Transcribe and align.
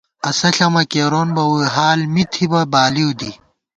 اسہ 0.29 0.49
ݪَمہ 0.55 0.83
کېرونبہ 0.91 1.43
ووئی 1.49 1.67
حال 1.75 1.99
می 2.13 2.23
تھِبہ 2.31 2.61
بالِؤ 2.71 3.11
دِی 3.19 3.31